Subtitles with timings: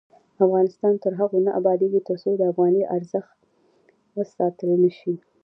[0.45, 3.37] افغانستان تر هغو نه ابادیږي، ترڅو د افغانۍ ارزښت
[4.17, 5.15] وساتل نشي.